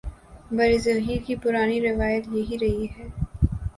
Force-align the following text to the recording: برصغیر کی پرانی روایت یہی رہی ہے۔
برصغیر 0.51 1.19
کی 1.25 1.35
پرانی 1.35 1.79
روایت 1.81 2.27
یہی 2.29 2.57
رہی 2.61 2.85
ہے۔ 2.87 3.07